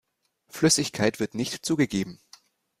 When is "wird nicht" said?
1.19-1.63